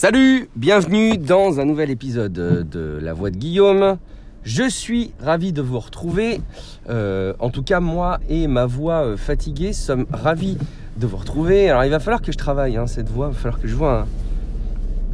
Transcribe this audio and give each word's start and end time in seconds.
Salut, 0.00 0.48
bienvenue 0.54 1.18
dans 1.18 1.58
un 1.58 1.64
nouvel 1.64 1.90
épisode 1.90 2.32
de 2.32 3.00
La 3.02 3.14
Voix 3.14 3.32
de 3.32 3.36
Guillaume. 3.36 3.98
Je 4.44 4.68
suis 4.68 5.12
ravi 5.18 5.52
de 5.52 5.60
vous 5.60 5.80
retrouver. 5.80 6.40
Euh, 6.88 7.34
en 7.40 7.50
tout 7.50 7.64
cas, 7.64 7.80
moi 7.80 8.20
et 8.28 8.46
ma 8.46 8.64
voix 8.64 9.04
euh, 9.04 9.16
fatiguée 9.16 9.72
sommes 9.72 10.06
ravis 10.12 10.56
de 10.98 11.06
vous 11.08 11.16
retrouver. 11.16 11.68
Alors, 11.68 11.82
il 11.82 11.90
va 11.90 11.98
falloir 11.98 12.22
que 12.22 12.30
je 12.30 12.38
travaille 12.38 12.76
hein, 12.76 12.86
cette 12.86 13.08
voix. 13.08 13.26
Il 13.26 13.34
va 13.34 13.40
falloir 13.40 13.60
que 13.60 13.66
je 13.66 13.74
vois 13.74 14.02
un, 14.02 14.06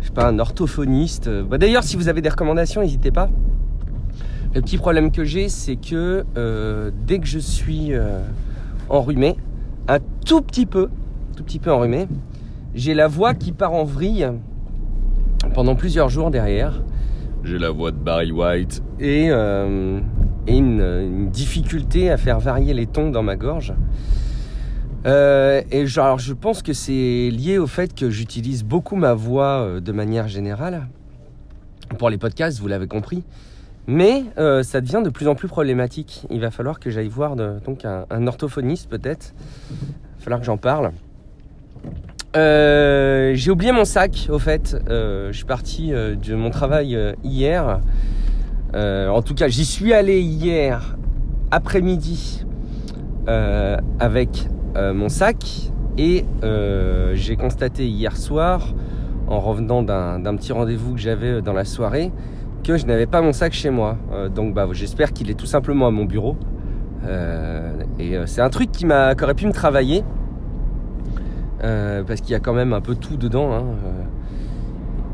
je 0.02 0.08
sais 0.08 0.12
pas, 0.12 0.28
un 0.28 0.38
orthophoniste. 0.38 1.30
Bah, 1.30 1.56
D'ailleurs, 1.56 1.82
si 1.82 1.96
vous 1.96 2.08
avez 2.08 2.20
des 2.20 2.28
recommandations, 2.28 2.82
n'hésitez 2.82 3.10
pas. 3.10 3.30
Le 4.54 4.60
petit 4.60 4.76
problème 4.76 5.12
que 5.12 5.24
j'ai, 5.24 5.48
c'est 5.48 5.76
que 5.76 6.26
euh, 6.36 6.90
dès 7.06 7.20
que 7.20 7.26
je 7.26 7.38
suis 7.38 7.92
enrhumé, 8.90 9.38
un 9.88 10.00
tout 10.26 10.42
petit 10.42 10.66
peu, 10.66 10.90
tout 11.34 11.42
petit 11.42 11.58
peu 11.58 11.72
enrhumé, 11.72 12.06
j'ai 12.74 12.92
la 12.92 13.08
voix 13.08 13.32
qui 13.32 13.52
part 13.52 13.72
en 13.72 13.84
vrille 13.84 14.28
pendant 15.52 15.74
plusieurs 15.74 16.08
jours 16.08 16.30
derrière. 16.30 16.82
J'ai 17.42 17.58
la 17.58 17.70
voix 17.70 17.90
de 17.90 17.98
Barry 17.98 18.32
White 18.32 18.82
et, 18.98 19.26
euh, 19.30 20.00
et 20.46 20.56
une, 20.56 20.80
une 20.80 21.28
difficulté 21.30 22.10
à 22.10 22.16
faire 22.16 22.40
varier 22.40 22.72
les 22.72 22.86
tons 22.86 23.10
dans 23.10 23.22
ma 23.22 23.36
gorge. 23.36 23.74
Euh, 25.06 25.60
et 25.70 25.86
genre, 25.86 26.06
alors, 26.06 26.18
je 26.18 26.32
pense 26.32 26.62
que 26.62 26.72
c'est 26.72 27.28
lié 27.30 27.58
au 27.58 27.66
fait 27.66 27.94
que 27.94 28.08
j'utilise 28.08 28.64
beaucoup 28.64 28.96
ma 28.96 29.12
voix 29.12 29.60
euh, 29.60 29.80
de 29.80 29.92
manière 29.92 30.28
générale. 30.28 30.86
Pour 31.98 32.08
les 32.08 32.16
podcasts, 32.16 32.58
vous 32.60 32.68
l'avez 32.68 32.86
compris. 32.86 33.22
Mais 33.86 34.24
euh, 34.38 34.62
ça 34.62 34.80
devient 34.80 35.02
de 35.04 35.10
plus 35.10 35.28
en 35.28 35.34
plus 35.34 35.48
problématique. 35.48 36.26
Il 36.30 36.40
va 36.40 36.50
falloir 36.50 36.80
que 36.80 36.88
j'aille 36.88 37.08
voir 37.08 37.36
de- 37.36 37.58
donc 37.66 37.84
un, 37.84 38.06
un 38.08 38.26
orthophoniste 38.26 38.88
peut-être. 38.88 39.34
Il 39.70 39.76
va 40.18 40.24
falloir 40.24 40.40
que 40.40 40.46
j'en 40.46 40.56
parle. 40.56 40.92
Euh, 42.36 43.30
j'ai 43.34 43.50
oublié 43.52 43.70
mon 43.70 43.84
sac 43.84 44.28
au 44.28 44.38
fait. 44.38 44.76
Euh, 44.88 45.28
je 45.30 45.36
suis 45.36 45.44
parti 45.44 45.92
euh, 45.92 46.16
de 46.16 46.34
mon 46.34 46.50
travail 46.50 46.98
hier. 47.22 47.80
En 48.74 49.22
tout 49.22 49.34
cas, 49.34 49.46
j'y 49.46 49.64
suis 49.64 49.92
allé 49.92 50.20
hier 50.20 50.96
après-midi 51.52 52.44
avec 54.00 54.48
mon 54.76 55.08
sac 55.08 55.70
et 55.96 56.24
j'ai 57.14 57.36
constaté 57.36 57.86
hier 57.86 58.16
soir, 58.16 58.74
en 59.28 59.38
revenant 59.38 59.84
d'un 59.84 60.36
petit 60.36 60.52
rendez-vous 60.52 60.94
que 60.94 61.00
j'avais 61.00 61.40
dans 61.40 61.52
la 61.52 61.64
soirée, 61.64 62.10
que 62.64 62.76
je 62.76 62.84
n'avais 62.86 63.06
pas 63.06 63.20
mon 63.20 63.32
sac 63.32 63.52
chez 63.52 63.70
moi. 63.70 63.96
Donc 64.34 64.54
bah, 64.54 64.66
j'espère 64.72 65.12
qu'il 65.12 65.30
est 65.30 65.38
tout 65.38 65.46
simplement 65.46 65.86
à 65.86 65.92
mon 65.92 66.04
bureau. 66.04 66.36
Et 68.00 68.16
c'est 68.26 68.40
un 68.40 68.50
truc 68.50 68.72
qui, 68.72 68.86
qui 68.86 69.24
aurait 69.24 69.34
pu 69.34 69.46
me 69.46 69.52
travailler. 69.52 70.02
Euh, 71.64 72.02
parce 72.04 72.20
qu'il 72.20 72.32
y 72.32 72.34
a 72.34 72.40
quand 72.40 72.52
même 72.52 72.72
un 72.72 72.80
peu 72.80 72.94
tout 72.94 73.16
dedans. 73.16 73.52
hein, 73.52 73.64
euh. 73.86 74.02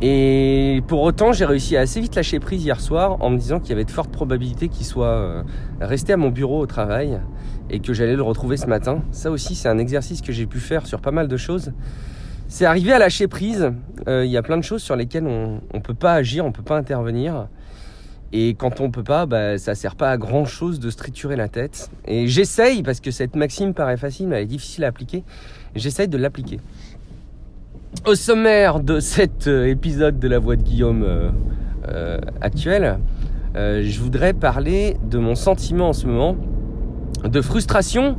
Et 0.03 0.83
pour 0.89 1.03
autant, 1.03 1.33
j'ai 1.33 1.45
réussi 1.45 1.77
à 1.77 1.81
assez 1.81 2.01
vite 2.01 2.17
lâcher 2.17 2.41
prise 2.41 2.65
hier 2.65 2.81
soir 2.81 3.19
en 3.21 3.31
me 3.31 3.37
disant 3.37 3.61
qu'il 3.61 3.71
y 3.71 3.73
avait 3.73 3.85
de 3.85 3.91
fortes 3.91 4.11
probabilités 4.11 4.69
qu'il 4.69 4.87
soit 4.87 5.07
euh, 5.07 5.43
resté 5.81 6.15
à 6.15 6.17
mon 6.17 6.31
bureau 6.31 6.59
au 6.59 6.67
travail 6.67 7.21
et 7.69 7.81
que 7.81 7.93
j'allais 7.93 8.17
le 8.17 8.23
retrouver 8.23 8.57
ce 8.57 8.67
matin. 8.67 9.03
Ça 9.13 9.31
aussi, 9.31 9.55
c'est 9.55 9.69
un 9.69 9.79
exercice 9.79 10.23
que 10.23 10.33
j'ai 10.33 10.47
pu 10.47 10.59
faire 10.59 10.87
sur 10.87 11.01
pas 11.01 11.13
mal 11.13 11.29
de 11.29 11.37
choses. 11.37 11.73
C'est 12.49 12.65
arriver 12.65 12.93
à 12.93 12.99
lâcher 12.99 13.29
prise. 13.29 13.71
Il 14.09 14.25
y 14.25 14.37
a 14.37 14.43
plein 14.43 14.57
de 14.57 14.65
choses 14.65 14.83
sur 14.83 14.97
lesquelles 14.97 15.27
on 15.27 15.61
ne 15.73 15.81
peut 15.81 15.95
pas 15.95 16.15
agir, 16.15 16.45
on 16.45 16.51
peut 16.51 16.65
pas 16.65 16.77
intervenir. 16.77 17.47
Et 18.33 18.55
quand 18.55 18.81
on 18.81 18.91
peut 18.91 19.03
pas, 19.03 19.27
bah, 19.27 19.59
ça 19.59 19.75
sert 19.75 19.97
pas 19.97 20.11
à 20.11 20.17
grand 20.17 20.45
chose 20.45 20.79
de 20.79 20.91
se 20.91 21.29
la 21.29 21.49
tête. 21.49 21.91
Et 22.07 22.29
j'essaye, 22.29 22.83
parce 22.83 23.01
que 23.01 23.11
cette 23.11 23.35
maxime 23.35 23.75
paraît 23.75 23.97
facile, 23.97 24.29
mais 24.29 24.37
elle 24.37 24.43
est 24.43 24.47
difficile 24.47 24.85
à 24.85 24.89
appliquer, 24.89 25.25
j'essaye 25.75 26.07
de 26.09 26.17
l'appliquer. 26.17 26.61
Au 28.07 28.15
sommaire 28.15 28.81
de 28.81 29.01
cet 29.01 29.49
euh, 29.49 29.67
épisode 29.67 30.21
de 30.21 30.29
La 30.29 30.39
Voix 30.39 30.55
de 30.55 30.63
Guillaume 30.63 31.03
euh, 31.03 31.31
euh, 31.89 32.19
euh, 33.57 33.83
je 33.85 34.01
voudrais 34.01 34.33
parler 34.33 34.97
de 35.03 35.19
mon 35.19 35.35
sentiment 35.35 35.89
en 35.89 35.93
ce 35.93 36.07
moment 36.07 36.37
de 37.25 37.41
frustration 37.41 38.17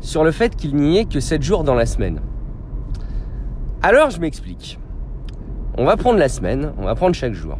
sur 0.00 0.24
le 0.24 0.32
fait 0.32 0.56
qu'il 0.56 0.74
n'y 0.74 0.98
ait 0.98 1.04
que 1.04 1.20
7 1.20 1.42
jours 1.42 1.62
dans 1.62 1.74
la 1.74 1.86
semaine. 1.86 2.20
Alors 3.82 4.10
je 4.10 4.18
m'explique. 4.20 4.78
On 5.78 5.84
va 5.84 5.96
prendre 5.96 6.18
la 6.18 6.28
semaine, 6.28 6.72
on 6.78 6.84
va 6.84 6.94
prendre 6.94 7.14
chaque 7.14 7.34
jour. 7.34 7.56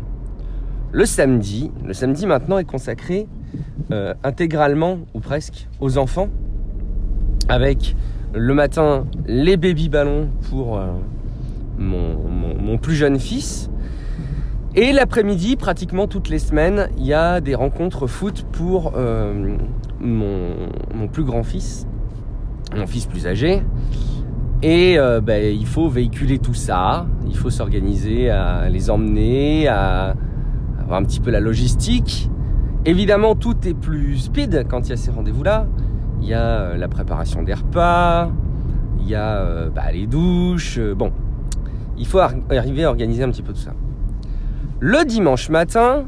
Le 0.95 1.07
samedi, 1.07 1.73
le 1.85 1.93
samedi 1.93 2.25
maintenant 2.25 2.57
est 2.57 2.65
consacré 2.65 3.27
euh, 3.91 4.15
intégralement 4.23 4.99
ou 5.13 5.19
presque 5.19 5.67
aux 5.81 5.99
enfants, 5.99 6.29
avec 7.49 7.97
le 8.33 8.55
matin 8.55 9.05
les 9.27 9.57
baby 9.57 9.89
ballons 9.89 10.29
pour 10.49 10.79
euh, 10.79 10.87
mon, 11.79 12.79
plus 12.79 12.95
jeune 12.95 13.19
fils. 13.19 13.71
Et 14.77 14.93
l'après-midi, 14.93 15.57
pratiquement 15.57 16.07
toutes 16.07 16.29
les 16.29 16.39
semaines, 16.39 16.89
il 16.97 17.07
y 17.07 17.13
a 17.13 17.41
des 17.41 17.57
rencontres 17.57 18.07
foot 18.07 18.47
pour 18.53 18.93
euh, 18.95 19.57
mon, 19.99 21.09
plus 21.13 21.25
grand 21.25 21.43
fils, 21.43 21.89
mon 22.73 22.87
fils 22.87 23.07
plus 23.07 23.27
âgé. 23.27 23.65
Et 24.63 24.97
ben, 25.25 25.53
il 25.53 25.67
faut 25.67 25.89
véhiculer 25.89 26.39
tout 26.39 26.55
ça, 26.55 27.07
il 27.27 27.37
faut 27.37 27.51
s'organiser 27.51 28.31
à 28.31 28.69
les 28.71 28.91
emmener, 28.91 29.67
à 29.67 30.15
avoir 30.85 31.01
un 31.01 31.05
petit 31.05 31.21
peu 31.21 31.31
la 31.31 31.41
logistique. 31.41 32.31
Évidemment, 32.85 33.35
tout 33.35 33.57
est 33.67 33.75
plus 33.75 34.19
speed 34.19 34.67
quand 34.69 34.87
il 34.87 34.91
y 34.91 34.93
a 34.93 34.97
ces 34.97 35.11
rendez-vous-là. 35.11 35.67
Il 36.21 36.29
y 36.29 36.35
a 36.35 36.43
euh, 36.43 36.77
la 36.77 36.89
préparation 36.89 37.43
des 37.43 37.55
repas, 37.55 38.31
il 39.01 39.09
y 39.09 39.15
a 39.15 39.39
euh, 39.39 39.71
bah, 39.71 39.91
les 39.93 40.07
douches. 40.07 40.77
euh, 40.79 40.95
bon, 40.95 41.11
il 41.97 42.07
faut 42.07 42.19
ar- 42.19 42.35
arriver 42.51 42.85
à 42.85 42.91
organiser 42.91 43.23
un 43.23 43.31
petit 43.31 43.43
peu 43.43 43.53
tout 43.55 43.61
ça. 43.61 43.73
Le 44.81 45.05
dimanche 45.07 45.49
matin, 45.49 46.05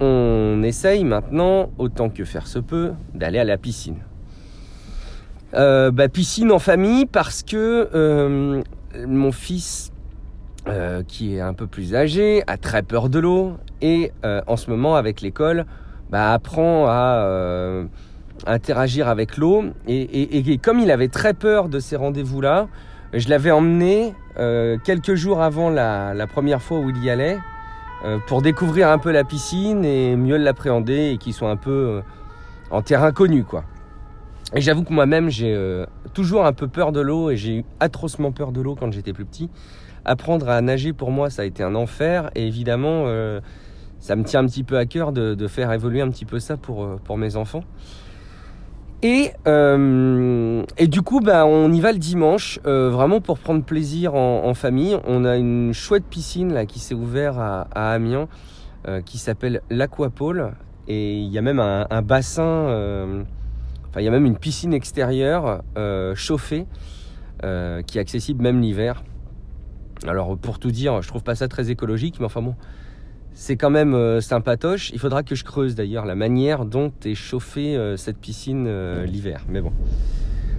on 0.00 0.60
essaye 0.62 1.02
maintenant, 1.04 1.70
autant 1.78 2.10
que 2.10 2.24
faire 2.24 2.46
se 2.46 2.58
peut, 2.58 2.92
d'aller 3.14 3.38
à 3.38 3.44
la 3.44 3.56
piscine. 3.56 3.98
Bah, 5.52 6.08
piscine 6.12 6.52
en 6.52 6.58
famille 6.58 7.06
parce 7.06 7.42
que 7.42 7.88
mon 9.06 9.32
fils, 9.32 9.90
euh, 10.68 11.04
qui 11.04 11.36
est 11.36 11.40
un 11.40 11.54
peu 11.54 11.68
plus 11.68 11.94
âgé, 11.94 12.42
a 12.48 12.56
très 12.56 12.82
peur 12.82 13.08
de 13.08 13.20
l'eau 13.20 13.52
et 13.82 14.10
euh, 14.24 14.40
en 14.48 14.56
ce 14.56 14.68
moment 14.68 14.96
avec 14.96 15.20
l'école, 15.20 15.64
bah, 16.10 16.32
apprend 16.32 16.86
à 16.88 17.20
euh, 17.20 17.84
interagir 18.48 19.06
avec 19.06 19.36
l'eau 19.36 19.62
et, 19.86 20.58
comme 20.58 20.80
il 20.80 20.90
avait 20.90 21.06
très 21.06 21.34
peur 21.34 21.68
de 21.68 21.78
ces 21.78 21.94
rendez-vous-là, 21.94 22.66
je 23.12 23.28
l'avais 23.28 23.52
emmené 23.52 24.12
quelques 24.84 25.14
jours 25.14 25.40
avant 25.40 25.70
la, 25.70 26.26
première 26.26 26.60
fois 26.60 26.80
où 26.80 26.90
il 26.90 27.04
y 27.04 27.10
allait 27.10 27.38
pour 28.26 28.42
découvrir 28.42 28.88
un 28.88 28.98
peu 28.98 29.12
la 29.12 29.22
piscine 29.22 29.84
et 29.84 30.16
mieux 30.16 30.36
l'appréhender 30.36 31.10
et 31.12 31.16
qu'il 31.16 31.32
soit 31.32 31.50
un 31.50 31.56
peu 31.56 32.02
en 32.72 32.82
terrain 32.82 33.12
connu 33.12 33.44
quoi. 33.44 33.62
Et 34.52 34.60
j'avoue 34.60 34.82
que 34.82 34.92
moi-même 34.92 35.30
j'ai 35.30 35.56
toujours 36.12 36.44
un 36.44 36.52
peu 36.52 36.66
peur 36.66 36.90
de 36.90 37.00
l'eau 37.00 37.30
et 37.30 37.36
j'ai 37.36 37.58
eu 37.58 37.64
atrocement 37.78 38.32
peur 38.32 38.50
de 38.50 38.60
l'eau 38.60 38.74
quand 38.74 38.92
j'étais 38.92 39.12
plus 39.12 39.24
petit. 39.24 39.48
Apprendre 40.08 40.48
à 40.48 40.60
nager 40.60 40.92
pour 40.92 41.10
moi 41.10 41.30
ça 41.30 41.42
a 41.42 41.44
été 41.44 41.64
un 41.64 41.74
enfer 41.74 42.30
et 42.36 42.46
évidemment 42.46 43.06
euh, 43.06 43.40
ça 43.98 44.14
me 44.14 44.22
tient 44.22 44.38
un 44.38 44.46
petit 44.46 44.62
peu 44.62 44.78
à 44.78 44.86
cœur 44.86 45.10
de, 45.10 45.48
faire 45.48 45.72
évoluer 45.72 46.00
un 46.00 46.08
petit 46.10 46.24
peu 46.24 46.38
ça 46.38 46.56
pour, 46.56 46.84
euh, 46.84 47.16
mes 47.16 47.34
enfants. 47.34 47.64
Et, 49.02 49.32
euh, 49.48 50.62
du 50.80 51.02
coup, 51.02 51.18
bah, 51.20 51.44
on 51.44 51.72
y 51.72 51.80
va 51.80 51.90
le 51.92 51.98
dimanche, 51.98 52.60
vraiment 52.64 53.20
pour 53.20 53.38
prendre 53.38 53.64
plaisir 53.64 54.14
en, 54.14 54.54
famille. 54.54 54.96
On 55.06 55.24
a 55.24 55.36
une 55.36 55.72
chouette 55.72 56.04
piscine 56.04 56.66
qui 56.66 56.78
s'est 56.78 56.94
ouverte 56.94 57.36
à, 57.38 57.92
Amiens, 57.92 58.28
qui 59.04 59.18
s'appelle 59.18 59.60
l'Aquapole, 59.70 60.52
et 60.86 61.18
il 61.18 61.28
y 61.28 61.38
a 61.38 61.42
même 61.42 61.58
un, 61.58 61.86
un 61.90 62.02
bassin, 62.02 62.44
enfin 63.88 64.00
il 64.00 64.04
y 64.04 64.08
a 64.08 64.12
même 64.12 64.26
une 64.26 64.38
piscine 64.38 64.72
extérieure 64.72 65.62
chauffée, 66.14 66.66
qui 67.42 67.98
est 67.98 68.00
accessible 68.00 68.42
même 68.42 68.60
l'hiver. 68.60 69.02
Alors 70.06 70.36
pour 70.36 70.58
tout 70.58 70.70
dire, 70.70 71.02
je 71.02 71.08
trouve 71.08 71.22
pas 71.22 71.34
ça 71.34 71.48
très 71.48 71.70
écologique, 71.70 72.16
mais 72.20 72.26
enfin 72.26 72.42
bon, 72.42 72.54
c'est 73.36 73.56
quand 73.56 73.70
même 73.70 73.94
euh, 73.94 74.20
sympatoche. 74.20 74.90
Il 74.92 74.98
faudra 74.98 75.22
que 75.22 75.34
je 75.34 75.44
creuse 75.44 75.74
d'ailleurs 75.74 76.06
la 76.06 76.14
manière 76.14 76.64
dont 76.64 76.90
est 77.04 77.14
chauffée 77.14 77.76
euh, 77.76 77.96
cette 77.96 78.16
piscine 78.16 78.64
euh, 78.66 79.04
l'hiver. 79.04 79.44
Mais 79.48 79.60
bon. 79.60 79.72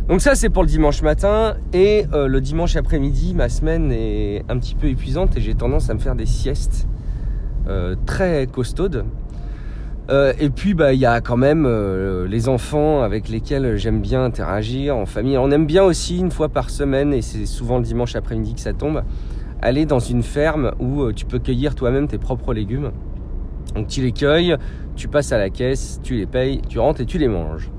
Donc 0.08 0.22
ça 0.22 0.36
c'est 0.36 0.50
pour 0.50 0.64
le 0.64 0.70
dimanche 0.70 1.02
matin 1.02 1.58
et 1.74 2.06
le 2.14 2.40
dimanche 2.40 2.78
après-midi, 2.78 3.34
ma 3.34 3.50
semaine 3.50 3.92
est 3.92 4.46
un 4.48 4.58
petit 4.58 4.74
peu 4.74 4.88
épuisante 4.88 5.36
et 5.36 5.42
j'ai 5.42 5.54
tendance 5.54 5.90
à 5.90 5.96
me 5.96 6.00
faire 6.00 6.16
des 6.16 6.26
siestes 6.26 6.88
très 8.06 8.48
costaudes. 8.48 9.04
Euh, 10.10 10.32
et 10.40 10.50
puis 10.50 10.74
bah 10.74 10.94
il 10.94 11.00
y 11.00 11.06
a 11.06 11.20
quand 11.20 11.36
même 11.36 11.66
euh, 11.68 12.28
les 12.28 12.48
enfants 12.48 13.04
avec 13.04 13.28
lesquels 13.28 13.76
j'aime 13.76 14.00
bien 14.00 14.24
interagir 14.24 14.96
en 14.96 15.06
famille. 15.06 15.38
On 15.38 15.52
aime 15.52 15.66
bien 15.66 15.84
aussi 15.84 16.18
une 16.18 16.32
fois 16.32 16.48
par 16.48 16.70
semaine 16.70 17.14
et 17.14 17.22
c'est 17.22 17.46
souvent 17.46 17.78
le 17.78 17.84
dimanche 17.84 18.16
après-midi 18.16 18.54
que 18.54 18.62
ça 18.62 18.74
tombe 18.74 19.04
aller 19.62 19.86
dans 19.86 20.00
une 20.00 20.24
ferme 20.24 20.72
où 20.80 21.02
euh, 21.02 21.14
tu 21.14 21.26
peux 21.26 21.40
cueillir 21.40 21.76
toi-même 21.76 22.08
tes 22.08 22.20
propres 22.20 22.54
légumes. 22.54 22.92
Donc 23.76 23.88
tu 23.88 24.02
les 24.02 24.14
cueilles, 24.14 24.56
tu 24.96 25.10
passes 25.10 25.34
à 25.34 25.38
la 25.38 25.50
caisse, 25.50 26.00
tu 26.04 26.16
les 26.16 26.26
payes, 26.26 26.62
tu 26.70 26.80
rentres 26.80 27.02
et 27.02 27.06
tu 27.06 27.18
les 27.18 27.28
manges. 27.28 27.70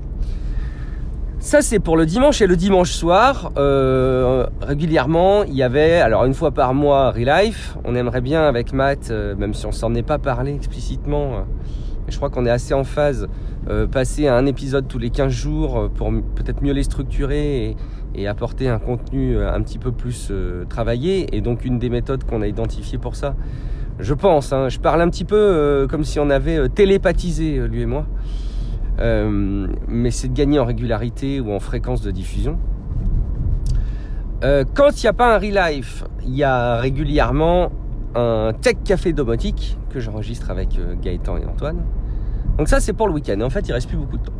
Ça 1.39 1.63
c'est 1.63 1.79
pour 1.79 1.97
le 1.97 2.05
dimanche 2.05 2.41
et 2.41 2.47
le 2.47 2.57
dimanche 2.57 2.91
soir, 2.91 3.53
régulièrement 4.61 5.43
il 5.45 5.55
y 5.55 5.63
avait, 5.63 5.95
alors 5.95 6.25
une 6.25 6.33
fois 6.33 6.51
par 6.51 6.73
mois, 6.73 7.11
Relife. 7.11 7.77
On 7.85 7.95
aimerait 7.95 8.21
bien 8.21 8.43
avec 8.43 8.73
Matt, 8.73 9.09
même 9.09 9.53
si 9.53 9.65
on 9.65 9.71
s'en 9.71 9.95
est 9.95 10.03
pas 10.03 10.19
parlé 10.19 10.53
explicitement, 10.53 11.45
euh, 12.09 12.11
je 12.11 12.17
crois 12.17 12.29
qu'on 12.29 12.45
est 12.45 12.51
assez 12.51 12.73
en 12.73 12.83
phase, 12.83 13.27
passer 13.91 14.27
à 14.27 14.35
un 14.35 14.45
épisode 14.45 14.87
tous 14.87 14.97
les 14.97 15.11
15 15.11 15.31
jours 15.31 15.89
pour 15.93 16.11
peut-être 16.35 16.63
mieux 16.63 16.73
les 16.73 16.83
structurer 16.83 17.75
et, 18.15 18.27
apporter 18.27 18.67
un 18.67 18.79
contenu 18.79 19.41
un 19.41 19.61
petit 19.61 19.77
peu 19.77 19.91
plus 19.91 20.31
travaillé. 20.69 21.35
Et 21.35 21.41
donc 21.41 21.63
une 21.63 21.79
des 21.79 21.89
méthodes 21.89 22.23
qu'on 22.23 22.41
a 22.41 22.47
identifiées 22.47 22.97
pour 22.97 23.15
ça, 23.15 23.35
je 23.99 24.13
pense, 24.13 24.51
hein, 24.51 24.69
je 24.69 24.79
parle 24.79 25.01
un 25.01 25.09
petit 25.09 25.23
peu 25.23 25.87
comme 25.89 26.03
si 26.03 26.19
on 26.19 26.29
avait 26.29 26.67
télépathisé 26.69 27.67
lui 27.67 27.81
et 27.81 27.85
moi. 27.85 28.05
Euh, 28.99 29.67
mais 29.87 30.11
c'est 30.11 30.27
de 30.27 30.33
gagner 30.33 30.59
en 30.59 30.65
régularité 30.65 31.39
ou 31.39 31.51
en 31.53 31.59
fréquence 31.59 32.01
de 32.01 32.11
diffusion. 32.11 32.57
Euh, 34.43 34.63
quand 34.73 35.01
il 35.01 35.05
n'y 35.05 35.09
a 35.09 35.13
pas 35.13 35.35
un 35.35 35.39
life, 35.39 36.03
il 36.25 36.35
y 36.35 36.43
a 36.43 36.77
régulièrement 36.77 37.71
un 38.15 38.53
Tech 38.59 38.77
Café 38.83 39.13
domotique 39.13 39.77
que 39.89 39.99
j'enregistre 39.99 40.49
avec 40.49 40.77
euh, 40.77 40.95
Gaëtan 41.01 41.37
et 41.37 41.45
Antoine. 41.45 41.83
Donc 42.59 42.67
ça 42.67 42.81
c'est 42.81 42.93
pour 42.93 43.07
le 43.07 43.13
week-end. 43.13 43.39
En 43.41 43.49
fait 43.49 43.67
il 43.67 43.71
reste 43.71 43.87
plus 43.87 43.97
beaucoup 43.97 44.17
de 44.17 44.23
temps. 44.25 44.33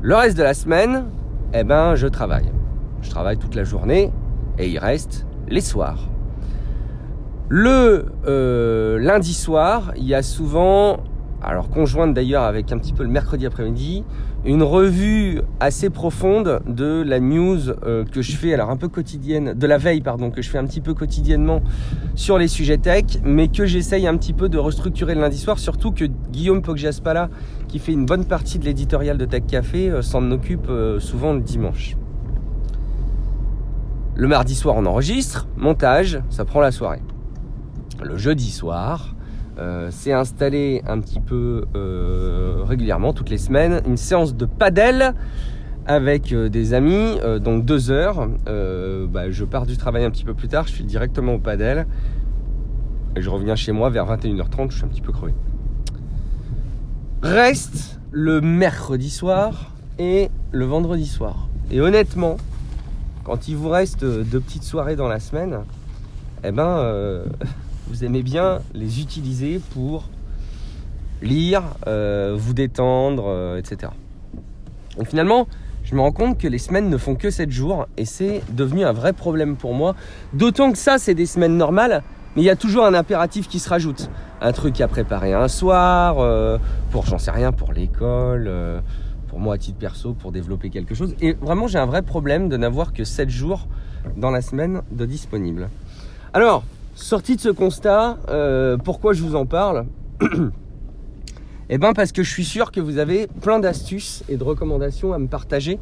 Le 0.00 0.14
reste 0.14 0.38
de 0.38 0.44
la 0.44 0.54
semaine, 0.54 1.06
eh 1.52 1.64
ben 1.64 1.96
je 1.96 2.06
travaille. 2.06 2.52
Je 3.02 3.10
travaille 3.10 3.36
toute 3.36 3.56
la 3.56 3.64
journée 3.64 4.12
et 4.58 4.68
il 4.68 4.78
reste 4.78 5.26
les 5.48 5.60
soirs. 5.60 6.08
Le 7.48 8.12
lundi 9.00 9.34
soir, 9.34 9.92
il 9.96 10.04
y 10.04 10.14
a 10.14 10.22
souvent 10.22 10.98
alors 11.42 11.68
conjointe 11.68 12.14
d'ailleurs 12.14 12.42
avec 12.42 12.72
un 12.72 12.78
petit 12.78 12.92
peu 12.92 13.02
le 13.02 13.08
mercredi 13.08 13.46
après-midi, 13.46 14.04
une 14.44 14.62
revue 14.62 15.40
assez 15.60 15.90
profonde 15.90 16.60
de 16.66 17.02
la 17.06 17.20
news 17.20 17.70
euh, 17.84 18.04
que 18.04 18.22
je 18.22 18.36
fais, 18.36 18.54
alors 18.54 18.70
un 18.70 18.76
peu 18.76 18.88
quotidienne, 18.88 19.54
de 19.54 19.66
la 19.66 19.78
veille 19.78 20.00
pardon, 20.00 20.30
que 20.30 20.40
je 20.40 20.48
fais 20.48 20.58
un 20.58 20.66
petit 20.66 20.80
peu 20.80 20.94
quotidiennement 20.94 21.62
sur 22.14 22.38
les 22.38 22.48
sujets 22.48 22.78
tech, 22.78 23.04
mais 23.24 23.48
que 23.48 23.66
j'essaye 23.66 24.06
un 24.06 24.16
petit 24.16 24.32
peu 24.32 24.48
de 24.48 24.58
restructurer 24.58 25.14
le 25.14 25.20
lundi 25.20 25.38
soir, 25.38 25.58
surtout 25.58 25.92
que 25.92 26.04
Guillaume 26.30 26.62
Poggiaspala, 26.62 27.28
qui 27.68 27.78
fait 27.78 27.92
une 27.92 28.06
bonne 28.06 28.24
partie 28.24 28.58
de 28.58 28.64
l'éditorial 28.64 29.18
de 29.18 29.24
Tech 29.24 29.42
Café, 29.46 29.90
euh, 29.90 30.02
s'en 30.02 30.30
occupe 30.30 30.68
euh, 30.68 31.00
souvent 31.00 31.32
le 31.32 31.40
dimanche. 31.40 31.96
Le 34.14 34.28
mardi 34.28 34.54
soir, 34.54 34.76
on 34.78 34.86
enregistre, 34.86 35.46
montage, 35.56 36.20
ça 36.30 36.44
prend 36.44 36.60
la 36.60 36.70
soirée. 36.70 37.02
Le 38.02 38.16
jeudi 38.16 38.50
soir, 38.50 39.15
euh, 39.58 39.88
c'est 39.90 40.12
installé 40.12 40.82
un 40.86 41.00
petit 41.00 41.20
peu 41.20 41.64
euh, 41.74 42.62
régulièrement, 42.64 43.12
toutes 43.12 43.30
les 43.30 43.38
semaines, 43.38 43.80
une 43.86 43.96
séance 43.96 44.36
de 44.36 44.44
padel 44.44 45.14
avec 45.86 46.32
euh, 46.32 46.48
des 46.48 46.74
amis, 46.74 47.18
donc 47.40 47.64
deux 47.64 47.90
heures. 47.90 48.28
Bah, 49.08 49.30
je 49.30 49.44
pars 49.44 49.66
du 49.66 49.76
travail 49.76 50.04
un 50.04 50.10
petit 50.10 50.24
peu 50.24 50.34
plus 50.34 50.48
tard, 50.48 50.66
je 50.66 50.72
suis 50.72 50.84
directement 50.84 51.34
au 51.34 51.38
padel. 51.38 51.86
Et 53.16 53.22
je 53.22 53.30
reviens 53.30 53.56
chez 53.56 53.72
moi 53.72 53.88
vers 53.88 54.06
21h30, 54.06 54.70
je 54.70 54.76
suis 54.76 54.84
un 54.84 54.88
petit 54.88 55.00
peu 55.00 55.12
crevé. 55.12 55.32
Reste 57.22 57.98
le 58.10 58.42
mercredi 58.42 59.08
soir 59.08 59.72
et 59.98 60.28
le 60.52 60.64
vendredi 60.66 61.06
soir. 61.06 61.48
Et 61.70 61.80
honnêtement, 61.80 62.36
quand 63.24 63.48
il 63.48 63.56
vous 63.56 63.70
reste 63.70 64.04
deux 64.04 64.40
petites 64.40 64.64
soirées 64.64 64.96
dans 64.96 65.08
la 65.08 65.18
semaine, 65.18 65.60
eh 66.44 66.52
ben 66.52 67.22
vous 67.88 68.04
aimez 68.04 68.22
bien 68.22 68.60
les 68.74 69.00
utiliser 69.00 69.60
pour 69.72 70.08
lire, 71.22 71.62
euh, 71.86 72.34
vous 72.38 72.52
détendre, 72.52 73.24
euh, 73.28 73.58
etc. 73.58 73.92
Donc 74.98 75.08
finalement, 75.08 75.46
je 75.84 75.94
me 75.94 76.00
rends 76.00 76.12
compte 76.12 76.38
que 76.38 76.48
les 76.48 76.58
semaines 76.58 76.90
ne 76.90 76.98
font 76.98 77.14
que 77.14 77.30
7 77.30 77.50
jours 77.50 77.86
et 77.96 78.04
c'est 78.04 78.42
devenu 78.50 78.84
un 78.84 78.92
vrai 78.92 79.12
problème 79.12 79.56
pour 79.56 79.72
moi. 79.72 79.94
D'autant 80.32 80.72
que 80.72 80.78
ça, 80.78 80.98
c'est 80.98 81.14
des 81.14 81.26
semaines 81.26 81.56
normales, 81.56 82.02
mais 82.34 82.42
il 82.42 82.44
y 82.44 82.50
a 82.50 82.56
toujours 82.56 82.84
un 82.84 82.94
impératif 82.94 83.48
qui 83.48 83.58
se 83.58 83.68
rajoute. 83.68 84.10
Un 84.40 84.52
truc 84.52 84.80
à 84.80 84.88
préparer 84.88 85.32
un 85.32 85.48
soir, 85.48 86.16
euh, 86.18 86.58
pour 86.90 87.06
j'en 87.06 87.18
sais 87.18 87.30
rien, 87.30 87.52
pour 87.52 87.72
l'école, 87.72 88.50
pour 89.28 89.38
moi 89.38 89.54
à 89.54 89.58
titre 89.58 89.78
perso, 89.78 90.12
pour 90.12 90.32
développer 90.32 90.70
quelque 90.70 90.94
chose. 90.94 91.14
Et 91.20 91.34
vraiment, 91.34 91.68
j'ai 91.68 91.78
un 91.78 91.86
vrai 91.86 92.02
problème 92.02 92.48
de 92.48 92.56
n'avoir 92.56 92.92
que 92.92 93.04
7 93.04 93.30
jours 93.30 93.68
dans 94.16 94.30
la 94.30 94.40
semaine 94.40 94.82
de 94.90 95.06
disponible. 95.06 95.68
Alors, 96.34 96.64
Sorti 96.96 97.36
de 97.36 97.42
ce 97.42 97.50
constat, 97.50 98.16
euh, 98.30 98.78
pourquoi 98.78 99.12
je 99.12 99.22
vous 99.22 99.36
en 99.36 99.44
parle 99.44 99.84
Eh 101.68 101.76
bien 101.76 101.92
parce 101.92 102.10
que 102.10 102.22
je 102.22 102.30
suis 102.30 102.44
sûr 102.44 102.72
que 102.72 102.80
vous 102.80 102.96
avez 102.96 103.26
plein 103.26 103.58
d'astuces 103.58 104.24
et 104.30 104.38
de 104.38 104.42
recommandations 104.42 105.12
à 105.12 105.18
me 105.18 105.26
partager 105.26 105.78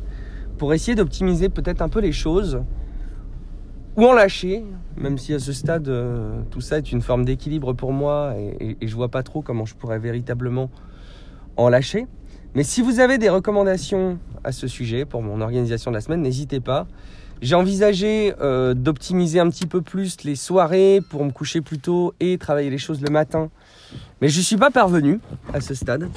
pour 0.58 0.74
essayer 0.74 0.96
d'optimiser 0.96 1.50
peut-être 1.50 1.82
un 1.82 1.88
peu 1.88 2.00
les 2.00 2.10
choses 2.10 2.62
ou 3.96 4.04
en 4.04 4.12
lâcher, 4.12 4.64
même 4.96 5.16
si 5.16 5.32
à 5.32 5.38
ce 5.38 5.52
stade 5.52 5.86
euh, 5.86 6.40
tout 6.50 6.60
ça 6.60 6.78
est 6.78 6.90
une 6.90 7.00
forme 7.00 7.24
d'équilibre 7.24 7.74
pour 7.74 7.92
moi 7.92 8.34
et, 8.36 8.76
et, 8.80 8.88
je 8.88 8.96
vois 8.96 9.08
pas 9.08 9.22
trop 9.22 9.40
comment 9.40 9.66
je 9.66 9.76
pourrais 9.76 10.00
véritablement 10.00 10.68
en 11.56 11.68
lâcher. 11.68 12.08
Mais 12.56 12.64
si 12.64 12.82
vous 12.82 12.98
avez 12.98 13.18
des 13.18 13.28
recommandations 13.28 14.18
à 14.42 14.50
ce 14.50 14.66
sujet 14.66 15.04
pour 15.04 15.22
mon 15.22 15.40
organisation 15.40 15.92
de 15.92 15.96
la 15.96 16.00
semaine, 16.00 16.22
n'hésitez 16.22 16.58
pas. 16.58 16.88
J'ai 17.44 17.56
envisagé 17.56 18.32
euh, 18.40 18.72
d'optimiser 18.72 19.38
un 19.38 19.50
petit 19.50 19.66
peu 19.66 19.82
plus 19.82 20.24
les 20.24 20.34
soirées 20.34 21.02
pour 21.10 21.26
me 21.26 21.30
coucher 21.30 21.60
plus 21.60 21.78
tôt 21.78 22.14
et 22.18 22.38
travailler 22.38 22.70
les 22.70 22.78
choses 22.78 23.02
le 23.02 23.10
matin. 23.10 23.50
Mais 24.22 24.30
je 24.30 24.38
ne 24.38 24.42
suis 24.42 24.56
pas 24.56 24.70
parvenu 24.70 25.20
à 25.52 25.60
ce 25.60 25.74
stade. 25.74 26.08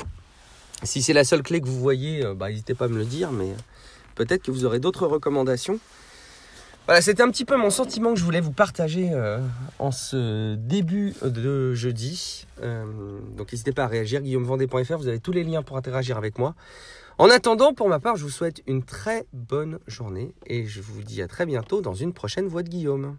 Si 0.84 1.02
c'est 1.02 1.12
la 1.12 1.26
seule 1.26 1.44
clé 1.44 1.60
que 1.60 1.66
vous 1.66 1.80
voyez, 1.82 2.24
euh, 2.24 2.34
bah, 2.34 2.48
n'hésitez 2.48 2.76
pas 2.76 2.86
à 2.86 2.88
me 2.88 2.98
le 2.98 3.04
dire, 3.04 3.34
mais 3.34 3.50
peut-être 4.16 4.42
que 4.42 4.52
vous 4.52 4.64
aurez 4.64 4.80
d'autres 4.80 5.06
recommandations. 5.06 5.80
Voilà, 6.86 7.02
c'était 7.02 7.24
un 7.24 7.30
petit 7.30 7.44
peu 7.44 7.58
mon 7.58 7.72
sentiment 7.72 8.14
que 8.14 8.20
je 8.20 8.24
voulais 8.24 8.40
vous 8.40 8.54
partager 8.54 9.10
euh, 9.12 9.40
en 9.80 9.92
ce 9.92 10.56
début 10.56 11.14
de 11.22 11.74
jeudi. 11.74 12.48
donc 13.36 13.52
n'hésitez 13.52 13.74
pas 13.74 13.84
à 13.84 13.88
réagir, 13.88 14.22
guillaumevendée.fr, 14.22 14.98
vous 14.98 15.10
avez 15.10 15.20
tous 15.20 15.34
les 15.34 15.44
liens 15.44 15.62
pour 15.62 15.76
interagir 15.76 16.18
avec 16.18 16.40
moi. 16.40 16.56
En 17.20 17.32
attendant, 17.32 17.74
pour 17.74 17.90
ma 17.90 18.00
part, 18.00 18.16
je 18.16 18.24
vous 18.24 18.30
souhaite 18.30 18.62
une 18.68 18.84
très 18.84 19.26
bonne 19.34 19.80
journée 19.88 20.36
et 20.46 20.68
je 20.68 20.82
vous 20.82 21.02
dis 21.02 21.24
à 21.24 21.28
très 21.28 21.48
bientôt 21.48 21.82
dans 21.82 21.96
une 21.96 22.14
prochaine 22.14 22.48
voix 22.48 22.62
de 22.62 22.70
Guillaume. 22.70 23.18